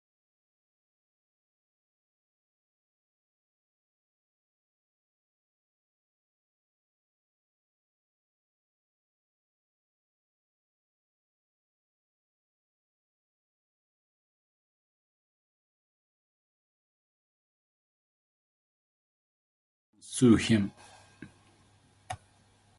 I'm 20.23 20.27
gonna 20.31 20.35
sue 20.37 20.37
him! 20.37 20.71